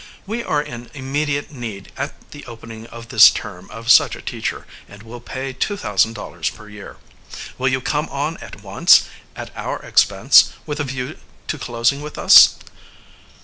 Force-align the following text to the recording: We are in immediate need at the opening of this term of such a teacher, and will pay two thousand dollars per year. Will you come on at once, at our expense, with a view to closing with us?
We 0.25 0.41
are 0.43 0.63
in 0.63 0.89
immediate 0.95 1.51
need 1.51 1.91
at 1.95 2.31
the 2.31 2.43
opening 2.47 2.87
of 2.87 3.09
this 3.09 3.29
term 3.29 3.69
of 3.69 3.91
such 3.91 4.15
a 4.15 4.21
teacher, 4.23 4.65
and 4.89 5.03
will 5.03 5.19
pay 5.19 5.53
two 5.53 5.77
thousand 5.77 6.13
dollars 6.13 6.49
per 6.49 6.67
year. 6.67 6.97
Will 7.59 7.67
you 7.67 7.81
come 7.81 8.09
on 8.09 8.37
at 8.37 8.63
once, 8.63 9.03
at 9.35 9.55
our 9.55 9.77
expense, 9.83 10.53
with 10.65 10.79
a 10.79 10.85
view 10.85 11.19
to 11.49 11.57
closing 11.59 12.01
with 12.01 12.17
us? 12.17 12.55